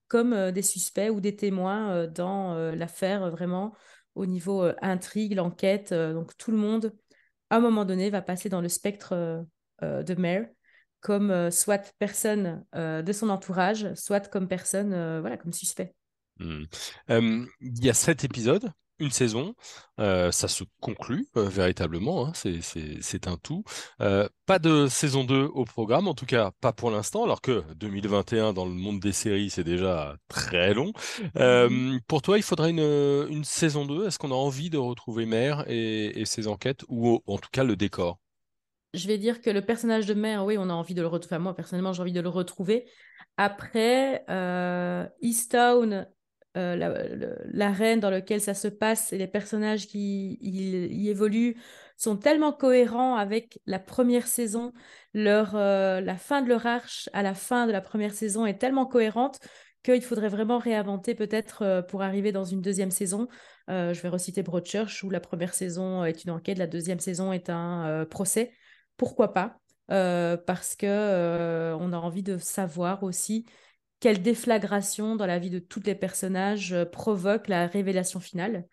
comme 0.08 0.34
euh, 0.34 0.52
des 0.52 0.64
suspects 0.64 1.10
ou 1.12 1.22
des 1.22 1.36
témoins 1.36 2.08
dans 2.08 2.56
l'affaire 2.72 3.30
vraiment 3.30 3.76
au 4.20 4.26
niveau 4.26 4.70
intrigue, 4.82 5.36
l'enquête. 5.36 5.94
donc 5.94 6.36
tout 6.38 6.52
le 6.52 6.58
monde, 6.58 6.94
à 7.50 7.58
un 7.58 7.60
moment 7.60 7.86
donné, 7.86 8.10
va 8.10 8.22
passer 8.22 8.50
dans 8.50 8.62
le 8.62 8.70
spectre 8.70 9.46
de 9.82 10.16
Mare 10.16 10.46
comme 11.02 11.50
soit 11.50 11.94
personne 11.98 12.66
de 12.74 13.12
son 13.14 13.30
entourage, 13.30 13.94
soit 13.94 14.30
comme 14.30 14.48
personne, 14.48 14.90
voilà, 15.22 15.38
comme 15.38 15.54
suspect. 15.54 15.96
Hmm. 16.40 16.66
Il 17.10 17.86
y 17.86 17.90
a 17.90 17.94
sept 17.94 18.24
épisodes 18.24 18.72
une 19.00 19.12
saison, 19.12 19.56
euh, 20.00 20.32
ça 20.32 20.48
se 20.48 20.64
conclut 20.80 21.28
euh, 21.38 21.48
véritablement, 21.48 22.28
hein, 22.28 22.32
c'est 22.34 23.28
un 23.28 23.38
tout. 23.38 23.64
Euh, 24.02 24.28
pas 24.46 24.60
de 24.60 24.88
saison 24.88 25.24
2 25.24 25.50
au 25.54 25.66
programme, 25.66 26.08
en 26.08 26.14
tout 26.14 26.26
cas 26.26 26.52
pas 26.62 26.74
pour 26.74 26.92
l'instant, 26.92 27.24
alors 27.24 27.42
que 27.42 27.64
2021 27.76 28.54
dans 28.54 28.66
le 28.66 28.72
monde 28.72 29.00
des 29.00 29.12
séries 29.12 29.50
c'est 29.50 29.64
déjà 29.64 30.16
très 30.28 30.74
long. 30.74 30.92
Pour 32.08 32.22
toi, 32.22 32.38
il 32.38 32.44
faudrait 32.44 32.72
une, 32.72 33.44
saison 33.44 33.86
2, 33.86 34.08
est-ce 34.08 34.20
qu'on 34.20 34.32
a 34.32 34.36
envie 34.36 34.70
de 34.70 34.78
retrouver 34.78 35.26
Mère 35.26 35.66
et, 35.68 36.24
ses 36.26 36.48
enquêtes, 36.48 36.84
ou 36.88 37.22
en 37.26 37.38
tout 37.38 37.50
cas 37.52 37.64
le 37.64 37.76
décor? 37.76 38.20
Je 38.94 39.08
vais 39.08 39.18
dire 39.18 39.42
que 39.42 39.50
le 39.50 39.62
personnage 39.62 40.06
de 40.08 40.14
Mère, 40.14 40.46
oui, 40.46 40.58
on 40.58 40.70
a 40.70 40.74
envie 40.74 40.96
de 40.96 41.02
le 41.02 41.08
retrouver. 41.08 41.40
moi, 41.40 41.56
personnellement, 41.56 41.94
j'ai 41.94 42.02
envie 42.02 42.12
de 42.12 42.22
le 42.22 42.30
retrouver. 42.30 42.90
Après, 43.38 44.26
Easttown 45.22 46.08
euh, 46.58 47.36
l'arène 47.46 48.00
dans 48.00 48.10
laquelle 48.10 48.42
ça 48.42 48.56
se 48.56 48.68
passe 48.68 49.14
et 49.14 49.20
les 49.20 49.28
personnages 49.28 49.86
qui 49.86 50.40
y, 50.42 51.10
évoluent 51.10 51.56
sont 51.96 52.18
tellement 52.18 52.54
cohérents 52.54 53.16
avec 53.16 53.60
la 53.68 53.78
première 53.78 54.26
saison. 54.26 54.74
Leur, 55.14 55.56
euh, 55.56 56.02
la 56.02 56.18
fin 56.18 56.42
de 56.42 56.50
leur 56.50 56.66
arche 56.66 57.08
à 57.14 57.22
la 57.22 57.36
fin 57.36 57.68
de 57.68 57.72
la 57.72 57.82
première 57.82 58.14
saison 58.14 58.48
est 58.48 58.58
tellement 58.58 58.88
cohérente 58.88 59.40
qu'il 59.84 60.02
faudrait 60.02 60.30
vraiment 60.30 60.58
réinventer 60.58 61.14
peut-être 61.14 61.62
euh, 61.62 61.82
pour 61.84 62.02
arriver 62.02 62.32
dans 62.32 62.46
une 62.46 62.62
deuxième 62.62 62.92
saison. 62.92 63.28
je 63.68 64.02
vais 64.02 64.10
reciter 64.10 64.42
Broadchurch 64.42 65.04
où 65.04 65.12
la 65.12 65.20
première 65.20 65.54
saison 65.54 66.04
est 66.04 66.24
une 66.24 66.32
enquête, 66.32 66.58
la 66.58 66.68
deuxième 66.68 67.00
saison 67.00 67.32
est 67.32 67.52
un 67.52 68.06
procès. 68.10 68.52
Pourquoi 68.98 69.34
pas? 69.34 69.60
Parce 69.88 70.76
que 70.76 71.76
on 71.80 71.94
a 71.94 71.98
envie 71.98 72.24
de 72.24 72.40
savoir 72.40 73.04
aussi 73.04 73.46
quelle 74.00 74.22
déflagration 74.22 75.16
dans 75.16 75.26
la 75.26 75.40
vie 75.40 75.50
de 75.50 75.60
tous 75.60 75.82
les 75.86 75.96
personnages 75.96 76.74
euh, 76.74 76.86
provoque 76.86 77.48
la 77.48 77.68
révélation 77.68 78.20
finale. 78.20 78.66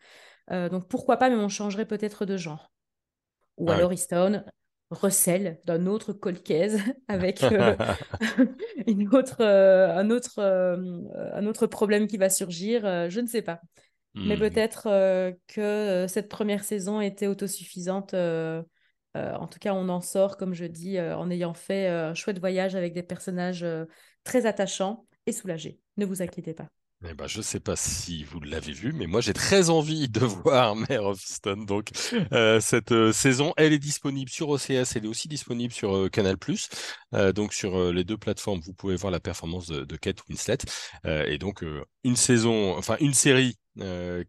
Euh, 0.50 0.68
donc 0.68 0.88
pourquoi 0.88 1.16
pas, 1.16 1.28
mais 1.28 1.36
on 1.36 1.48
changerait 1.48 1.86
peut-être 1.86 2.24
de 2.24 2.36
genre. 2.36 2.72
Ou 3.56 3.70
alors 3.70 3.92
Easton 3.92 4.44
recèle 4.90 5.58
d'un 5.64 5.86
autre 5.86 6.12
colcaise 6.12 6.80
avec 7.08 7.42
euh, 7.42 7.74
une 8.86 9.12
autre, 9.14 9.42
un, 9.42 10.10
autre, 10.10 10.40
un 10.40 11.46
autre 11.46 11.66
problème 11.66 12.06
qui 12.06 12.18
va 12.18 12.30
surgir, 12.30 12.82
je 13.10 13.20
ne 13.20 13.26
sais 13.26 13.42
pas. 13.42 13.60
Mais 14.14 14.36
hmm. 14.36 14.40
peut-être 14.40 15.34
que 15.48 16.06
cette 16.08 16.28
première 16.28 16.64
saison 16.64 17.00
était 17.00 17.26
autosuffisante. 17.26 18.14
en 18.14 19.46
tout 19.50 19.58
cas, 19.58 19.74
on 19.74 19.88
en 19.88 20.00
sort, 20.00 20.36
comme 20.36 20.54
je 20.54 20.64
dis, 20.64 21.00
en 21.00 21.30
ayant 21.30 21.54
fait 21.54 21.88
un 21.88 22.14
chouette 22.14 22.38
voyage 22.38 22.76
avec 22.76 22.94
des 22.94 23.02
personnages 23.02 23.66
très 24.24 24.46
attachants 24.46 25.06
et 25.26 25.32
soulagé. 25.32 25.78
Ne 25.96 26.06
vous 26.06 26.22
inquiétez 26.22 26.54
pas. 26.54 26.68
Eh 27.04 27.12
ben, 27.12 27.26
je 27.26 27.38
ne 27.38 27.42
sais 27.42 27.60
pas 27.60 27.76
si 27.76 28.24
vous 28.24 28.40
l'avez 28.40 28.72
vu, 28.72 28.94
mais 28.94 29.06
moi 29.06 29.20
j'ai 29.20 29.34
très 29.34 29.68
envie 29.68 30.08
de 30.08 30.20
voir 30.24 30.74
Mare 30.74 31.04
of 31.04 31.20
Stone. 31.20 31.66
Donc 31.66 31.90
euh, 32.32 32.58
cette 32.58 32.92
euh, 32.92 33.12
saison, 33.12 33.52
elle 33.58 33.74
est 33.74 33.78
disponible 33.78 34.30
sur 34.30 34.48
OCS, 34.48 34.96
elle 34.96 35.04
est 35.04 35.08
aussi 35.08 35.28
disponible 35.28 35.74
sur 35.74 35.94
euh, 35.94 36.08
Canal+. 36.08 36.36
donc 37.34 37.52
sur 37.52 37.92
les 37.92 38.04
deux 38.04 38.16
plateformes, 38.16 38.60
vous 38.60 38.72
pouvez 38.72 38.96
voir 38.96 39.10
la 39.10 39.20
performance 39.20 39.66
de, 39.66 39.84
de 39.84 39.96
Kate 39.96 40.26
Winslet. 40.28 40.58
et 41.04 41.36
donc 41.38 41.64
une 42.02 42.16
saison, 42.16 42.76
enfin 42.76 42.96
une 43.00 43.14
série 43.14 43.56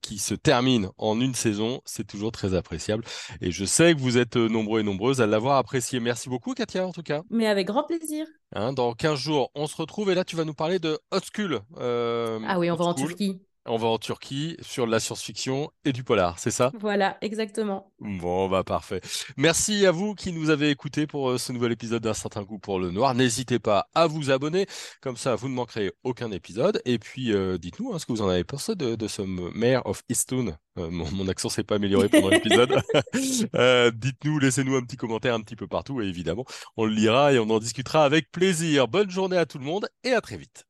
qui 0.01 0.17
se 0.17 0.35
termine 0.35 0.89
en 0.97 1.19
une 1.19 1.33
saison, 1.33 1.81
c'est 1.85 2.05
toujours 2.05 2.31
très 2.31 2.53
appréciable. 2.53 3.03
Et 3.41 3.51
je 3.51 3.65
sais 3.65 3.93
que 3.95 3.99
vous 3.99 4.17
êtes 4.17 4.35
nombreux 4.35 4.81
et 4.81 4.83
nombreuses 4.83 5.21
à 5.21 5.27
l'avoir 5.27 5.57
apprécié. 5.57 5.99
Merci 5.99 6.29
beaucoup, 6.29 6.53
Katia, 6.53 6.85
en 6.85 6.91
tout 6.91 7.03
cas. 7.03 7.21
Mais 7.29 7.47
avec 7.47 7.67
grand 7.67 7.83
plaisir. 7.83 8.25
Hein, 8.53 8.73
dans 8.73 8.93
15 8.93 9.19
jours, 9.19 9.51
on 9.55 9.67
se 9.67 9.75
retrouve 9.75 10.11
et 10.11 10.15
là, 10.15 10.23
tu 10.23 10.35
vas 10.35 10.45
nous 10.45 10.53
parler 10.53 10.79
de 10.79 10.99
Hot 11.11 11.19
School. 11.33 11.59
ah 11.79 12.59
oui, 12.59 12.71
on 12.71 12.75
va 12.75 12.85
en 12.85 12.93
Turquie. 12.93 13.41
On 13.69 13.77
va 13.77 13.87
en 13.87 13.97
Turquie 13.97 14.55
sur 14.61 14.85
de 14.85 14.91
la 14.91 14.99
science-fiction 14.99 15.71
et 15.83 15.91
du 15.91 16.03
polar, 16.03 16.39
c'est 16.39 16.51
ça? 16.51 16.71
Voilà, 16.79 17.17
exactement. 17.21 17.91
Bon, 17.99 18.47
bah 18.47 18.63
parfait. 18.63 19.01
Merci 19.35 19.85
à 19.85 19.91
vous 19.91 20.15
qui 20.15 20.31
nous 20.31 20.49
avez 20.49 20.69
écoutés 20.69 21.05
pour 21.05 21.31
euh, 21.31 21.37
ce 21.37 21.51
nouvel 21.51 21.73
épisode 21.73 22.01
d'un 22.01 22.13
certain 22.13 22.43
goût 22.43 22.59
pour 22.59 22.79
le 22.79 22.91
noir. 22.91 23.13
N'hésitez 23.13 23.59
pas 23.59 23.89
à 23.93 24.07
vous 24.07 24.31
abonner, 24.31 24.67
comme 25.01 25.17
ça 25.17 25.35
vous 25.35 25.49
ne 25.49 25.53
manquerez 25.53 25.91
aucun 26.03 26.31
épisode. 26.31 26.81
Et 26.85 26.97
puis 26.97 27.33
euh, 27.33 27.57
dites-nous 27.57 27.93
hein, 27.93 27.99
ce 27.99 28.05
que 28.05 28.13
vous 28.13 28.21
en 28.21 28.29
avez 28.29 28.45
pensé 28.45 28.75
de, 28.75 28.95
de 28.95 29.07
ce 29.07 29.21
Mayor 29.21 29.85
of 29.85 30.01
Easttown. 30.07 30.55
Euh, 30.77 30.89
mon, 30.89 31.27
accent 31.27 31.49
s'est 31.49 31.63
pas 31.63 31.75
amélioré 31.75 32.07
pendant 32.07 32.29
l'épisode. 32.29 32.73
dites-nous, 33.95 34.39
laissez-nous 34.39 34.75
un 34.75 34.81
petit 34.81 34.97
commentaire 34.97 35.33
un 35.33 35.41
petit 35.41 35.55
peu 35.57 35.67
partout 35.67 36.01
et 36.01 36.05
évidemment 36.05 36.45
on 36.77 36.85
le 36.85 36.93
lira 36.93 37.33
et 37.33 37.39
on 37.39 37.49
en 37.49 37.59
discutera 37.59 38.05
avec 38.05 38.31
plaisir. 38.31 38.87
Bonne 38.87 39.09
journée 39.09 39.37
à 39.37 39.45
tout 39.45 39.57
le 39.57 39.65
monde 39.65 39.89
et 40.03 40.13
à 40.13 40.21
très 40.21 40.37
vite. 40.37 40.66